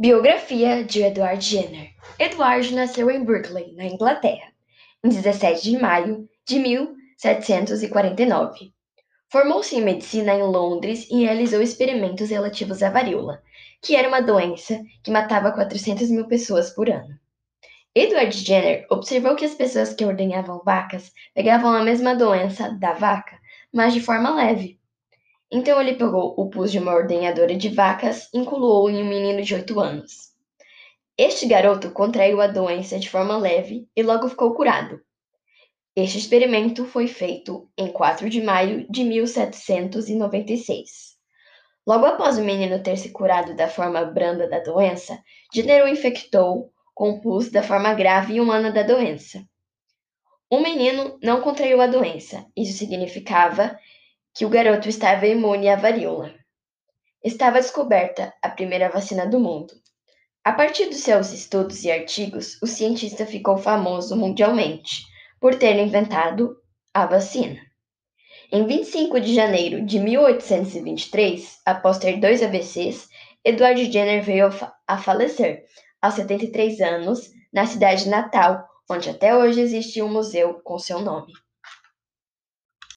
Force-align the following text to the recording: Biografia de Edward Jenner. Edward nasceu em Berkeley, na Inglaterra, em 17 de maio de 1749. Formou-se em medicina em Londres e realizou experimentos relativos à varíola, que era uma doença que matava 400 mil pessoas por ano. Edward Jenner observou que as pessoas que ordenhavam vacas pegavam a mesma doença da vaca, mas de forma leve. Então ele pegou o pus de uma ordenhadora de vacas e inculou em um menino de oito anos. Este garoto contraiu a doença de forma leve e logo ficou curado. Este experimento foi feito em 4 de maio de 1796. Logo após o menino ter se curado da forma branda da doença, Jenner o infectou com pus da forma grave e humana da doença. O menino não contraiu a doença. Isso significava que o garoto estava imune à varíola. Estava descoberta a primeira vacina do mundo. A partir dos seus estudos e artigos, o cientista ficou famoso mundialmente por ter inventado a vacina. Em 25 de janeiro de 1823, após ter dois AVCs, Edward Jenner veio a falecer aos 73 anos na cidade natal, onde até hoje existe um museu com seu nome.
Biografia 0.00 0.84
de 0.84 1.02
Edward 1.02 1.44
Jenner. 1.44 1.90
Edward 2.20 2.72
nasceu 2.72 3.10
em 3.10 3.24
Berkeley, 3.24 3.74
na 3.74 3.84
Inglaterra, 3.84 4.52
em 5.02 5.08
17 5.08 5.60
de 5.60 5.76
maio 5.76 6.28
de 6.46 6.60
1749. 6.60 8.72
Formou-se 9.28 9.74
em 9.74 9.82
medicina 9.82 10.34
em 10.34 10.42
Londres 10.44 11.08
e 11.10 11.24
realizou 11.24 11.60
experimentos 11.60 12.30
relativos 12.30 12.80
à 12.80 12.90
varíola, 12.90 13.42
que 13.82 13.96
era 13.96 14.06
uma 14.06 14.22
doença 14.22 14.80
que 15.02 15.10
matava 15.10 15.50
400 15.50 16.08
mil 16.10 16.28
pessoas 16.28 16.70
por 16.70 16.88
ano. 16.88 17.18
Edward 17.92 18.38
Jenner 18.38 18.86
observou 18.90 19.34
que 19.34 19.46
as 19.46 19.54
pessoas 19.54 19.92
que 19.92 20.04
ordenhavam 20.04 20.62
vacas 20.64 21.12
pegavam 21.34 21.72
a 21.72 21.82
mesma 21.82 22.14
doença 22.14 22.70
da 22.70 22.92
vaca, 22.92 23.36
mas 23.74 23.92
de 23.92 24.00
forma 24.00 24.32
leve. 24.32 24.77
Então 25.50 25.80
ele 25.80 25.94
pegou 25.94 26.34
o 26.36 26.50
pus 26.50 26.70
de 26.70 26.78
uma 26.78 26.94
ordenhadora 26.94 27.56
de 27.56 27.70
vacas 27.70 28.28
e 28.34 28.38
inculou 28.38 28.90
em 28.90 29.02
um 29.02 29.08
menino 29.08 29.42
de 29.42 29.54
oito 29.54 29.80
anos. 29.80 30.28
Este 31.16 31.46
garoto 31.46 31.90
contraiu 31.90 32.40
a 32.40 32.46
doença 32.46 32.96
de 32.98 33.10
forma 33.10 33.36
leve 33.36 33.88
e 33.96 34.02
logo 34.02 34.28
ficou 34.28 34.54
curado. 34.54 35.00
Este 35.96 36.18
experimento 36.18 36.84
foi 36.84 37.08
feito 37.08 37.68
em 37.76 37.88
4 37.88 38.30
de 38.30 38.40
maio 38.40 38.86
de 38.88 39.02
1796. 39.02 41.16
Logo 41.84 42.06
após 42.06 42.38
o 42.38 42.44
menino 42.44 42.82
ter 42.82 42.96
se 42.96 43.10
curado 43.10 43.56
da 43.56 43.66
forma 43.66 44.04
branda 44.04 44.48
da 44.48 44.60
doença, 44.60 45.18
Jenner 45.52 45.84
o 45.84 45.88
infectou 45.88 46.70
com 46.94 47.18
pus 47.18 47.50
da 47.50 47.62
forma 47.62 47.94
grave 47.94 48.34
e 48.34 48.40
humana 48.40 48.70
da 48.70 48.82
doença. 48.82 49.42
O 50.50 50.60
menino 50.60 51.18
não 51.22 51.40
contraiu 51.40 51.80
a 51.80 51.86
doença. 51.86 52.46
Isso 52.56 52.78
significava 52.78 53.78
que 54.38 54.46
o 54.46 54.48
garoto 54.48 54.88
estava 54.88 55.26
imune 55.26 55.68
à 55.68 55.74
varíola. 55.74 56.32
Estava 57.24 57.60
descoberta 57.60 58.32
a 58.40 58.48
primeira 58.48 58.88
vacina 58.88 59.26
do 59.26 59.40
mundo. 59.40 59.74
A 60.44 60.52
partir 60.52 60.86
dos 60.86 60.98
seus 60.98 61.32
estudos 61.32 61.82
e 61.82 61.90
artigos, 61.90 62.56
o 62.62 62.66
cientista 62.68 63.26
ficou 63.26 63.58
famoso 63.58 64.16
mundialmente 64.16 65.02
por 65.40 65.56
ter 65.56 65.76
inventado 65.80 66.56
a 66.94 67.04
vacina. 67.04 67.58
Em 68.52 68.64
25 68.64 69.20
de 69.20 69.34
janeiro 69.34 69.84
de 69.84 69.98
1823, 69.98 71.58
após 71.66 71.98
ter 71.98 72.20
dois 72.20 72.40
AVCs, 72.40 73.08
Edward 73.44 73.90
Jenner 73.90 74.22
veio 74.22 74.50
a 74.86 74.98
falecer 74.98 75.64
aos 76.00 76.14
73 76.14 76.80
anos 76.80 77.28
na 77.52 77.66
cidade 77.66 78.08
natal, 78.08 78.64
onde 78.88 79.10
até 79.10 79.36
hoje 79.36 79.60
existe 79.60 80.00
um 80.00 80.08
museu 80.08 80.60
com 80.62 80.78
seu 80.78 81.00
nome. 81.00 81.32